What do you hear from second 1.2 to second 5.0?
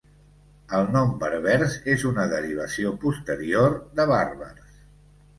berbers és una derivació posterior de bàrbars.